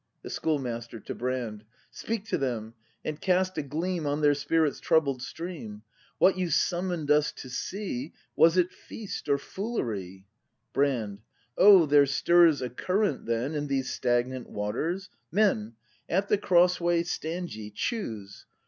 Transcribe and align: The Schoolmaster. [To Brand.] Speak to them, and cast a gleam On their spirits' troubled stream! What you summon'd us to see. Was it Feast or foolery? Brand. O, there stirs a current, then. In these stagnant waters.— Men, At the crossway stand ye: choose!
The 0.23 0.31
Schoolmaster. 0.31 0.99
[To 0.99 1.13
Brand.] 1.13 1.63
Speak 1.91 2.25
to 2.25 2.37
them, 2.39 2.73
and 3.05 3.21
cast 3.21 3.55
a 3.59 3.61
gleam 3.61 4.07
On 4.07 4.21
their 4.21 4.33
spirits' 4.33 4.79
troubled 4.79 5.21
stream! 5.21 5.83
What 6.17 6.39
you 6.39 6.49
summon'd 6.49 7.11
us 7.11 7.31
to 7.33 7.49
see. 7.51 8.13
Was 8.35 8.57
it 8.57 8.71
Feast 8.71 9.29
or 9.29 9.37
foolery? 9.37 10.25
Brand. 10.73 11.21
O, 11.55 11.85
there 11.85 12.07
stirs 12.07 12.63
a 12.63 12.69
current, 12.71 13.27
then. 13.27 13.53
In 13.53 13.67
these 13.67 13.91
stagnant 13.93 14.49
waters.— 14.49 15.11
Men, 15.31 15.75
At 16.09 16.29
the 16.29 16.37
crossway 16.39 17.03
stand 17.03 17.53
ye: 17.53 17.69
choose! 17.69 18.47